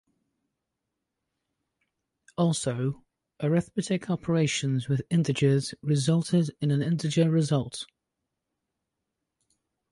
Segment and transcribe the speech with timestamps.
[2.39, 3.03] Also,
[3.39, 7.85] arithmetic operations with integers resulted in an integer result.